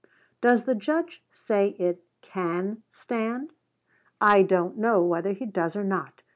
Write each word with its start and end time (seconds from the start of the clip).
Does 0.41 0.63
the 0.63 0.73
Judge 0.73 1.21
say 1.31 1.75
it 1.77 2.03
can 2.23 2.81
stand? 2.91 3.53
I 4.19 4.41
don't 4.41 4.75
know 4.75 5.03
whether 5.05 5.31
he 5.31 5.45
does 5.45 5.75
or 5.75 5.83
not. 5.83 6.23